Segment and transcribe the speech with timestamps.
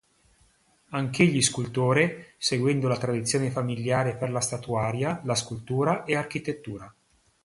[0.89, 6.91] Anch'egli scultore, seguendo la tradizione familiare per la statuaria, la scultura e architettura.